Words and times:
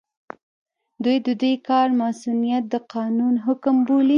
دوی 1.03 1.17
د 1.27 1.29
دې 1.41 1.53
کار 1.67 1.87
مصؤنيت 2.01 2.63
د 2.73 2.75
قانون 2.93 3.33
حکم 3.45 3.75
بولي. 3.87 4.09